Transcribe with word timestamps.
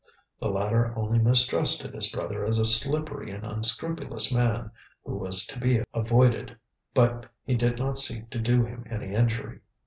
The 0.39 0.49
latter 0.49 0.97
only 0.97 1.19
mistrusted 1.19 1.93
his 1.93 2.11
brother 2.11 2.43
as 2.43 2.57
a 2.57 2.65
slippery 2.65 3.29
and 3.29 3.43
unscrupulous 3.45 4.33
man, 4.33 4.71
who 5.05 5.15
was 5.15 5.45
to 5.45 5.59
be 5.59 5.83
avoided, 5.93 6.57
but 6.95 7.27
he 7.43 7.53
did 7.53 7.77
not 7.77 7.99
seek 7.99 8.31
to 8.31 8.39
do 8.39 8.65
him 8.65 8.83
any 8.89 9.13
injury. 9.13 9.59